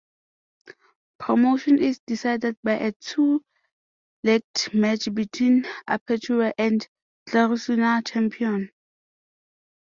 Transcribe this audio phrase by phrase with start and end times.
[1.19, 4.43] Promotion is decided by a two-legged
[4.73, 6.87] match between apertura and
[7.29, 8.71] clausura champion.